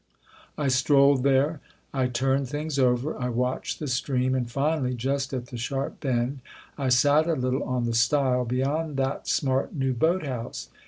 I 0.57 0.67
strolled 0.69 1.21
there, 1.21 1.59
I 1.93 2.07
turned 2.07 2.49
things 2.49 2.79
over, 2.79 3.15
I 3.19 3.29
watched 3.29 3.77
the 3.77 3.85
stream 3.87 4.33
and, 4.33 4.49
finally 4.49 4.95
just 4.95 5.31
at 5.31 5.45
the 5.51 5.57
sharp 5.57 5.99
bend 5.99 6.39
I 6.75 6.89
sat 6.89 7.27
a 7.27 7.33
little 7.33 7.61
on 7.63 7.85
the 7.85 7.93
stile 7.93 8.43
beyond 8.43 8.97
that 8.97 9.27
smart 9.27 9.75
new 9.75 9.93
boat 9.93 10.25
house." 10.25 10.69